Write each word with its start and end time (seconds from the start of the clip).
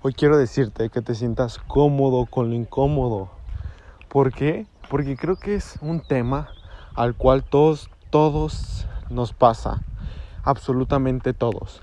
Hoy 0.00 0.12
quiero 0.12 0.38
decirte 0.38 0.90
que 0.90 1.02
te 1.02 1.16
sientas 1.16 1.58
cómodo 1.58 2.26
con 2.26 2.50
lo 2.50 2.54
incómodo. 2.54 3.30
¿Por 4.08 4.32
qué? 4.32 4.68
Porque 4.88 5.16
creo 5.16 5.34
que 5.34 5.56
es 5.56 5.76
un 5.80 6.00
tema 6.00 6.50
al 6.94 7.16
cual 7.16 7.42
todos, 7.42 7.90
todos 8.08 8.86
nos 9.10 9.32
pasa. 9.32 9.82
Absolutamente 10.44 11.32
todos. 11.34 11.82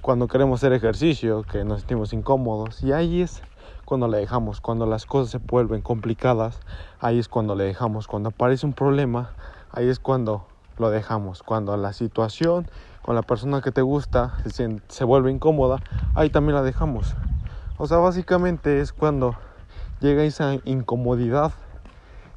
Cuando 0.00 0.28
queremos 0.28 0.60
hacer 0.60 0.72
ejercicio, 0.72 1.42
que 1.42 1.62
nos 1.62 1.80
sentimos 1.80 2.14
incómodos. 2.14 2.82
Y 2.82 2.92
ahí 2.92 3.20
es 3.20 3.42
cuando 3.84 4.08
le 4.08 4.16
dejamos. 4.16 4.62
Cuando 4.62 4.86
las 4.86 5.04
cosas 5.04 5.32
se 5.32 5.36
vuelven 5.36 5.82
complicadas, 5.82 6.58
ahí 7.00 7.18
es 7.18 7.28
cuando 7.28 7.54
le 7.54 7.64
dejamos. 7.64 8.08
Cuando 8.08 8.30
aparece 8.30 8.64
un 8.64 8.72
problema, 8.72 9.34
ahí 9.72 9.90
es 9.90 9.98
cuando 9.98 10.46
lo 10.78 10.88
dejamos. 10.88 11.42
Cuando 11.42 11.76
la 11.76 11.92
situación 11.92 12.66
con 13.02 13.14
la 13.14 13.22
persona 13.22 13.60
que 13.60 13.72
te 13.72 13.82
gusta 13.82 14.38
se, 14.46 15.04
vuelve 15.04 15.30
incómoda, 15.30 15.82
ahí 16.14 16.30
también 16.30 16.54
la 16.54 16.62
dejamos. 16.62 17.14
O 17.82 17.88
sea, 17.88 17.96
básicamente 17.96 18.78
es 18.80 18.92
cuando 18.92 19.36
llega 19.98 20.22
esa 20.22 20.54
incomodidad 20.62 21.52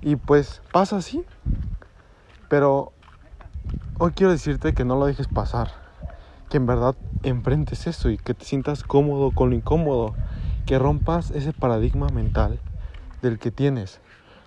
y 0.00 0.14
pues 0.14 0.62
pasa 0.70 0.98
así. 0.98 1.26
Pero 2.46 2.92
hoy 3.98 4.12
quiero 4.12 4.30
decirte 4.30 4.72
que 4.72 4.84
no 4.84 4.94
lo 4.94 5.06
dejes 5.06 5.26
pasar. 5.26 5.72
Que 6.48 6.58
en 6.58 6.66
verdad 6.66 6.94
enfrentes 7.24 7.88
eso 7.88 8.08
y 8.08 8.18
que 8.18 8.34
te 8.34 8.44
sientas 8.44 8.84
cómodo 8.84 9.32
con 9.32 9.50
lo 9.50 9.56
incómodo. 9.56 10.14
Que 10.64 10.78
rompas 10.78 11.32
ese 11.32 11.52
paradigma 11.52 12.08
mental 12.08 12.60
del 13.20 13.40
que 13.40 13.50
tienes. 13.50 14.00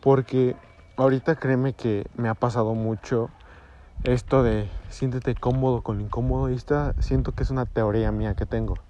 Porque 0.00 0.54
ahorita 0.96 1.34
créeme 1.34 1.72
que 1.72 2.06
me 2.14 2.28
ha 2.28 2.34
pasado 2.34 2.74
mucho 2.74 3.28
esto 4.04 4.44
de 4.44 4.70
siéntete 4.88 5.34
cómodo 5.34 5.82
con 5.82 5.98
lo 5.98 6.04
incómodo. 6.04 6.48
Y 6.48 6.54
esta 6.54 6.94
siento 7.00 7.32
que 7.32 7.42
es 7.42 7.50
una 7.50 7.66
teoría 7.66 8.12
mía 8.12 8.36
que 8.36 8.46
tengo. 8.46 8.85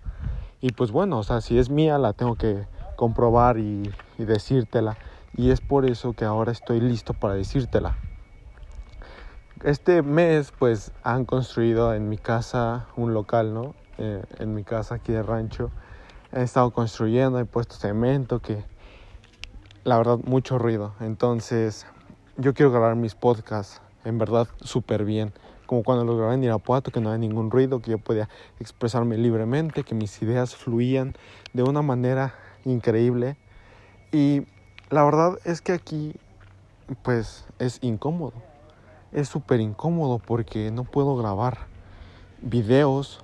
Y 0.66 0.72
pues 0.72 0.90
bueno, 0.90 1.20
o 1.20 1.22
sea, 1.22 1.40
si 1.42 1.60
es 1.60 1.70
mía 1.70 1.96
la 1.96 2.12
tengo 2.12 2.34
que 2.34 2.66
comprobar 2.96 3.56
y, 3.56 3.94
y 4.18 4.24
decírtela. 4.24 4.98
Y 5.36 5.52
es 5.52 5.60
por 5.60 5.86
eso 5.86 6.14
que 6.14 6.24
ahora 6.24 6.50
estoy 6.50 6.80
listo 6.80 7.14
para 7.14 7.34
decírtela. 7.34 7.98
Este 9.62 10.02
mes 10.02 10.52
pues 10.58 10.90
han 11.04 11.24
construido 11.24 11.94
en 11.94 12.08
mi 12.08 12.18
casa 12.18 12.88
un 12.96 13.14
local, 13.14 13.54
¿no? 13.54 13.76
Eh, 13.98 14.24
en 14.40 14.56
mi 14.56 14.64
casa 14.64 14.96
aquí 14.96 15.12
de 15.12 15.22
rancho. 15.22 15.70
He 16.32 16.42
estado 16.42 16.72
construyendo, 16.72 17.38
he 17.38 17.44
puesto 17.44 17.76
cemento, 17.76 18.40
que 18.40 18.64
la 19.84 19.98
verdad 19.98 20.18
mucho 20.24 20.58
ruido. 20.58 20.94
Entonces 20.98 21.86
yo 22.38 22.54
quiero 22.54 22.72
grabar 22.72 22.96
mis 22.96 23.14
podcasts 23.14 23.80
en 24.02 24.18
verdad 24.18 24.48
súper 24.62 25.04
bien. 25.04 25.32
Como 25.66 25.82
cuando 25.82 26.04
los 26.04 26.16
grabé 26.16 26.34
en 26.34 26.44
Irapuato, 26.44 26.90
que 26.90 27.00
no 27.00 27.10
había 27.10 27.18
ningún 27.18 27.50
ruido, 27.50 27.80
que 27.80 27.90
yo 27.90 27.98
podía 27.98 28.28
expresarme 28.60 29.18
libremente, 29.18 29.82
que 29.82 29.94
mis 29.94 30.22
ideas 30.22 30.54
fluían 30.54 31.14
de 31.52 31.62
una 31.62 31.82
manera 31.82 32.34
increíble. 32.64 33.36
Y 34.12 34.42
la 34.90 35.04
verdad 35.04 35.38
es 35.44 35.60
que 35.60 35.72
aquí, 35.72 36.14
pues, 37.02 37.44
es 37.58 37.78
incómodo. 37.82 38.34
Es 39.12 39.28
súper 39.28 39.60
incómodo 39.60 40.18
porque 40.18 40.70
no 40.70 40.84
puedo 40.84 41.16
grabar 41.16 41.58
videos 42.40 43.20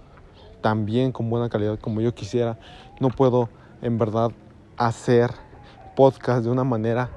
tan 0.62 0.86
bien 0.86 1.12
con 1.12 1.30
buena 1.30 1.48
calidad 1.48 1.78
como 1.78 2.00
yo 2.00 2.14
quisiera. 2.14 2.58
No 3.00 3.10
puedo, 3.10 3.48
en 3.82 3.98
verdad, 3.98 4.30
hacer 4.76 5.30
podcast 5.94 6.44
de 6.44 6.50
una 6.50 6.64
manera 6.64 7.10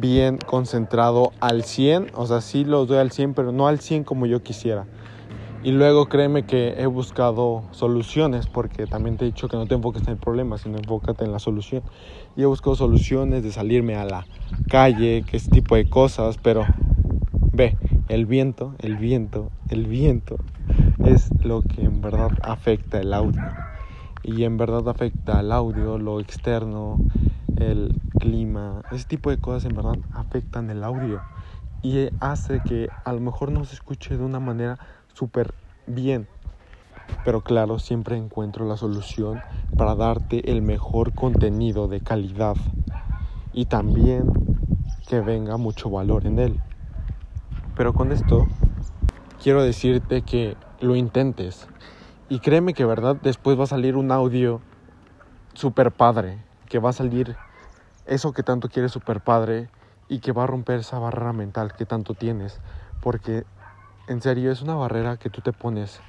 bien 0.00 0.38
concentrado 0.38 1.32
al 1.40 1.64
100, 1.64 2.08
o 2.14 2.26
sea, 2.26 2.40
sí 2.40 2.64
los 2.64 2.88
doy 2.88 2.98
al 2.98 3.10
100, 3.10 3.34
pero 3.34 3.52
no 3.52 3.68
al 3.68 3.80
100 3.80 4.04
como 4.04 4.26
yo 4.26 4.42
quisiera. 4.42 4.86
Y 5.62 5.70
luego 5.70 6.06
créeme 6.06 6.44
que 6.44 6.74
he 6.78 6.86
buscado 6.86 7.62
soluciones, 7.70 8.46
porque 8.46 8.86
también 8.86 9.16
te 9.16 9.24
he 9.24 9.28
dicho 9.28 9.48
que 9.48 9.56
no 9.56 9.66
te 9.66 9.74
enfoques 9.74 10.02
en 10.02 10.10
el 10.10 10.16
problema, 10.16 10.58
sino 10.58 10.78
enfócate 10.78 11.24
en 11.24 11.30
la 11.30 11.38
solución. 11.38 11.82
Y 12.36 12.42
he 12.42 12.46
buscado 12.46 12.74
soluciones 12.74 13.44
de 13.44 13.52
salirme 13.52 13.94
a 13.94 14.04
la 14.04 14.26
calle, 14.68 15.24
que 15.30 15.36
ese 15.36 15.50
tipo 15.50 15.76
de 15.76 15.88
cosas, 15.88 16.36
pero 16.42 16.66
ve, 17.52 17.76
el 18.08 18.26
viento, 18.26 18.74
el 18.80 18.96
viento, 18.96 19.50
el 19.68 19.86
viento 19.86 20.36
es 21.04 21.30
lo 21.44 21.62
que 21.62 21.84
en 21.84 22.00
verdad 22.00 22.32
afecta 22.42 22.98
el 22.98 23.12
audio. 23.12 23.42
Y 24.24 24.44
en 24.44 24.56
verdad 24.56 24.88
afecta 24.88 25.38
al 25.38 25.52
audio, 25.52 25.98
lo 25.98 26.18
externo, 26.18 26.98
el 27.56 27.98
clima, 28.18 28.84
ese 28.90 29.04
tipo 29.04 29.30
de 29.30 29.38
cosas 29.38 29.64
en 29.64 29.74
verdad 29.74 29.98
afectan 30.12 30.70
el 30.70 30.84
audio 30.84 31.24
y 31.82 32.10
hace 32.20 32.60
que 32.60 32.92
a 33.04 33.12
lo 33.12 33.20
mejor 33.20 33.50
no 33.50 33.64
se 33.64 33.74
escuche 33.74 34.16
de 34.16 34.24
una 34.24 34.40
manera 34.40 34.78
súper 35.14 35.54
bien. 35.86 36.28
Pero 37.24 37.42
claro, 37.42 37.78
siempre 37.78 38.16
encuentro 38.16 38.66
la 38.66 38.76
solución 38.76 39.42
para 39.76 39.94
darte 39.94 40.50
el 40.50 40.62
mejor 40.62 41.12
contenido 41.14 41.88
de 41.88 42.00
calidad 42.00 42.56
y 43.52 43.66
también 43.66 44.32
que 45.08 45.20
venga 45.20 45.56
mucho 45.56 45.90
valor 45.90 46.26
en 46.26 46.38
él. 46.38 46.60
Pero 47.74 47.94
con 47.94 48.12
esto 48.12 48.48
quiero 49.42 49.62
decirte 49.62 50.22
que 50.22 50.56
lo 50.80 50.96
intentes 50.96 51.68
y 52.28 52.40
créeme 52.40 52.74
que 52.74 52.84
verdad 52.84 53.16
después 53.20 53.58
va 53.58 53.64
a 53.64 53.68
salir 53.68 53.96
un 53.96 54.10
audio 54.12 54.62
súper 55.54 55.92
padre, 55.92 56.44
que 56.72 56.78
va 56.78 56.88
a 56.88 56.94
salir 56.94 57.36
eso 58.06 58.32
que 58.32 58.42
tanto 58.42 58.70
quieres 58.70 58.92
super 58.92 59.20
padre 59.20 59.68
y 60.08 60.20
que 60.20 60.32
va 60.32 60.44
a 60.44 60.46
romper 60.46 60.80
esa 60.80 60.98
barrera 60.98 61.34
mental 61.34 61.74
que 61.76 61.84
tanto 61.84 62.14
tienes. 62.14 62.60
Porque 63.02 63.44
en 64.08 64.22
serio 64.22 64.50
es 64.50 64.62
una 64.62 64.74
barrera 64.74 65.18
que 65.18 65.28
tú 65.28 65.42
te 65.42 65.52
pones 65.52 66.00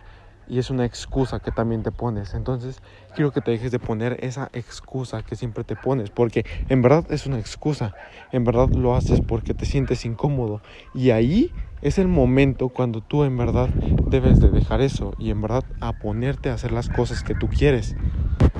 y 0.47 0.59
es 0.59 0.69
una 0.69 0.85
excusa 0.85 1.41
que 1.41 1.51
también 1.51 1.83
te 1.83 1.91
pones. 1.91 2.33
Entonces 2.33 2.81
quiero 3.13 3.33
que 3.33 3.41
te 3.41 3.51
dejes 3.51 3.71
de 3.71 3.79
poner 3.79 4.17
esa 4.21 4.49
excusa 4.53 5.21
que 5.21 5.35
siempre 5.35 5.65
te 5.65 5.75
pones. 5.75 6.11
Porque 6.11 6.45
en 6.69 6.81
verdad 6.81 7.03
es 7.09 7.25
una 7.25 7.39
excusa. 7.39 7.93
En 8.31 8.45
verdad 8.45 8.69
lo 8.69 8.95
haces 8.95 9.19
porque 9.19 9.53
te 9.53 9.65
sientes 9.65 10.05
incómodo. 10.05 10.61
Y 10.95 11.09
ahí 11.09 11.51
es 11.81 11.97
el 11.97 12.07
momento 12.07 12.69
cuando 12.69 13.01
tú 13.01 13.25
en 13.25 13.35
verdad 13.35 13.67
debes 14.07 14.39
de 14.39 14.49
dejar 14.49 14.79
eso 14.79 15.13
y 15.19 15.29
en 15.29 15.41
verdad 15.41 15.65
a 15.81 15.91
ponerte 15.91 16.49
a 16.49 16.53
hacer 16.53 16.71
las 16.71 16.87
cosas 16.87 17.21
que 17.21 17.35
tú 17.35 17.49
quieres. 17.49 17.97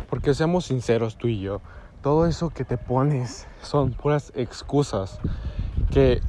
Porque 0.09 0.33
seamos 0.33 0.65
sinceros 0.65 1.17
tú 1.17 1.27
y 1.29 1.39
yo 1.39 1.61
todo 2.03 2.27
eso 2.27 2.49
que 2.49 2.65
te 2.65 2.77
pones 2.77 3.47
son 3.63 3.93
puras 3.93 4.33
excusas 4.35 5.21
que 5.89 6.21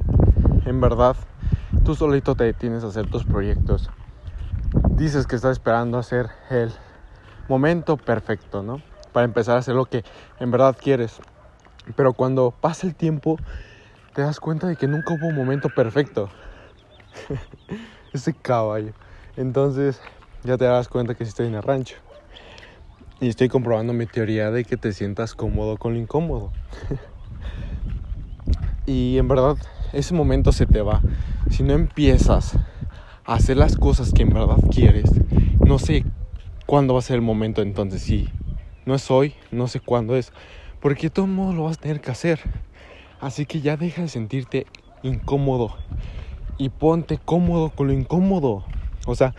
en 0.63 0.79
verdad 0.79 1.17
tú 1.83 1.95
solito 1.95 2.33
te 2.33 2.45
detienes 2.45 2.85
a 2.85 2.87
hacer 2.87 3.07
tus 3.07 3.25
proyectos. 3.25 3.91
Dices 4.95 5.27
que 5.27 5.35
estás 5.35 5.51
esperando 5.51 5.97
hacer 5.97 6.29
el 6.49 6.71
momento 7.49 7.97
perfecto, 7.97 8.63
¿no? 8.63 8.81
Para 9.11 9.25
empezar 9.25 9.57
a 9.57 9.59
hacer 9.59 9.75
lo 9.75 9.85
que 9.85 10.05
en 10.39 10.49
verdad 10.49 10.77
quieres. 10.81 11.21
Pero 11.97 12.13
cuando 12.13 12.51
pasa 12.51 12.87
el 12.87 12.95
tiempo, 12.95 13.41
te 14.13 14.21
das 14.21 14.39
cuenta 14.39 14.67
de 14.67 14.77
que 14.77 14.87
nunca 14.87 15.13
hubo 15.13 15.27
un 15.27 15.35
momento 15.35 15.69
perfecto. 15.69 16.29
Ese 18.13 18.33
caballo. 18.33 18.93
Entonces, 19.35 19.99
ya 20.43 20.57
te 20.57 20.63
das 20.63 20.87
cuenta 20.87 21.15
que 21.15 21.25
si 21.25 21.29
estoy 21.29 21.47
en 21.47 21.55
el 21.55 21.63
rancho. 21.63 21.97
Y 23.21 23.29
estoy 23.29 23.47
comprobando 23.47 23.93
mi 23.93 24.07
teoría 24.07 24.51
de 24.51 24.65
que 24.65 24.75
te 24.75 24.91
sientas 24.91 25.35
cómodo 25.35 25.77
con 25.77 25.93
lo 25.93 25.99
incómodo. 25.99 26.51
y 28.85 29.17
en 29.17 29.29
verdad, 29.29 29.55
ese 29.93 30.13
momento 30.13 30.51
se 30.51 30.65
te 30.65 30.81
va. 30.81 31.01
Si 31.49 31.63
no 31.63 31.73
empiezas 31.73 32.57
a 33.23 33.35
hacer 33.35 33.55
las 33.55 33.77
cosas 33.77 34.11
que 34.11 34.23
en 34.23 34.33
verdad 34.33 34.57
quieres, 34.69 35.09
no 35.65 35.79
sé 35.79 36.03
cuándo 36.65 36.93
va 36.93 36.99
a 36.99 37.03
ser 37.03 37.15
el 37.15 37.21
momento 37.21 37.61
entonces. 37.61 38.01
Si 38.01 38.27
no 38.85 38.95
es 38.95 39.09
hoy, 39.09 39.33
no 39.49 39.67
sé 39.67 39.79
cuándo 39.79 40.17
es. 40.17 40.33
Porque 40.81 41.03
de 41.03 41.11
todo 41.11 41.25
modo 41.25 41.53
lo 41.53 41.63
vas 41.63 41.77
a 41.77 41.81
tener 41.81 42.01
que 42.01 42.11
hacer. 42.11 42.41
Así 43.21 43.45
que 43.45 43.61
ya 43.61 43.77
deja 43.77 44.01
de 44.01 44.09
sentirte 44.09 44.67
incómodo. 45.03 45.77
Y 46.57 46.67
ponte 46.67 47.17
cómodo 47.23 47.69
con 47.69 47.87
lo 47.87 47.93
incómodo. 47.93 48.65
O 49.07 49.15
sea, 49.15 49.33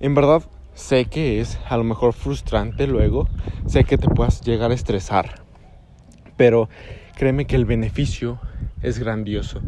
en 0.00 0.14
verdad 0.14 0.42
Sé 0.76 1.06
que 1.06 1.40
es 1.40 1.58
a 1.70 1.78
lo 1.78 1.84
mejor 1.84 2.12
frustrante 2.12 2.86
luego, 2.86 3.26
sé 3.66 3.84
que 3.84 3.96
te 3.96 4.08
puedas 4.08 4.42
llegar 4.42 4.70
a 4.70 4.74
estresar, 4.74 5.40
pero 6.36 6.68
créeme 7.16 7.46
que 7.46 7.56
el 7.56 7.64
beneficio 7.64 8.38
es 8.82 8.98
grandioso. 8.98 9.62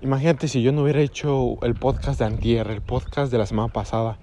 Imagínate 0.00 0.46
si 0.46 0.62
yo 0.62 0.70
no 0.70 0.84
hubiera 0.84 1.00
hecho 1.00 1.58
el 1.62 1.74
podcast 1.74 2.20
de 2.20 2.26
antier, 2.26 2.68
el 2.68 2.82
podcast 2.82 3.32
de 3.32 3.38
la 3.38 3.46
semana 3.46 3.72
pasada. 3.72 4.16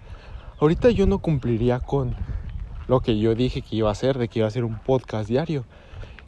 Ahorita 0.62 0.90
yo 0.90 1.06
no 1.06 1.19
cumpliría 1.19 1.81
con 1.81 2.16
lo 2.88 3.01
que 3.01 3.19
yo 3.19 3.36
dije 3.36 3.62
que 3.62 3.75
iba 3.75 3.90
a 3.90 3.92
hacer, 3.92 4.18
de 4.18 4.30
que 4.30 4.40
iba 4.40 4.46
a 4.46 4.48
hacer 4.48 4.63
un 4.63 4.80
podcast 4.80 5.28
diario. 5.28 5.66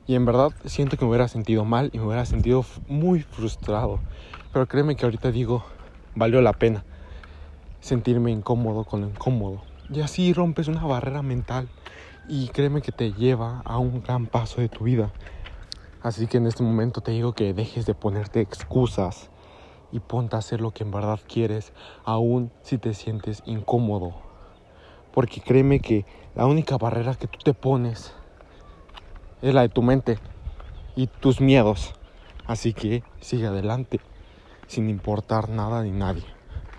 Y 0.05 0.15
en 0.15 0.25
verdad 0.25 0.51
siento 0.65 0.97
que 0.97 1.05
me 1.05 1.11
hubiera 1.11 1.29
sentido 1.29 1.63
mal 1.63 1.91
y 1.93 1.97
me 1.97 2.07
hubiera 2.07 2.25
sentido 2.25 2.65
muy 2.89 3.21
frustrado. 3.21 4.01
Pero 4.51 4.67
créeme 4.67 4.97
que 4.97 5.05
ahorita 5.05 5.31
digo, 5.31 5.63
valió 6.13 6.41
la 6.41 6.51
pena 6.51 6.83
sentirme 7.81 8.31
incómodo 8.31 8.85
con 8.85 9.01
lo 9.01 9.07
incómodo. 9.07 9.61
Y 9.89 9.99
así 9.99 10.31
rompes 10.31 10.69
una 10.69 10.85
barrera 10.85 11.21
mental 11.21 11.67
y 12.29 12.47
créeme 12.47 12.81
que 12.81 12.93
te 12.93 13.11
lleva 13.11 13.61
a 13.65 13.77
un 13.77 14.01
gran 14.01 14.27
paso 14.27 14.61
de 14.61 14.69
tu 14.69 14.85
vida. 14.85 15.11
Así 16.01 16.27
que 16.27 16.37
en 16.37 16.47
este 16.47 16.63
momento 16.63 17.01
te 17.01 17.11
digo 17.11 17.33
que 17.33 17.53
dejes 17.53 17.85
de 17.85 17.93
ponerte 17.93 18.39
excusas 18.39 19.29
y 19.91 19.99
ponte 19.99 20.35
a 20.35 20.39
hacer 20.39 20.61
lo 20.61 20.71
que 20.71 20.83
en 20.83 20.91
verdad 20.91 21.19
quieres, 21.27 21.73
aun 22.05 22.51
si 22.61 22.77
te 22.77 22.93
sientes 22.93 23.43
incómodo. 23.45 24.13
Porque 25.11 25.41
créeme 25.41 25.81
que 25.81 26.05
la 26.35 26.45
única 26.45 26.77
barrera 26.77 27.15
que 27.15 27.27
tú 27.27 27.39
te 27.43 27.53
pones 27.53 28.13
es 29.41 29.53
la 29.53 29.61
de 29.61 29.69
tu 29.69 29.81
mente 29.81 30.17
y 30.95 31.07
tus 31.07 31.41
miedos. 31.41 31.93
Así 32.45 32.73
que 32.73 33.03
sigue 33.19 33.47
adelante 33.47 33.99
sin 34.67 34.89
importar 34.89 35.49
nada 35.49 35.83
ni 35.83 35.91
nadie. 35.91 36.40